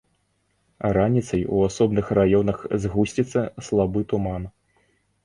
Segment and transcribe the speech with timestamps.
[0.97, 2.57] Раніцай у асобных раёнах
[2.87, 4.49] згусціцца слабы туман.